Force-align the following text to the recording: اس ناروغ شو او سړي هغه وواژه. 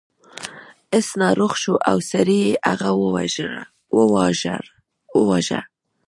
اس 0.95 1.07
ناروغ 1.21 1.53
شو 1.61 1.73
او 1.89 1.97
سړي 2.11 2.41
هغه 2.69 2.89
وواژه. 5.19 5.59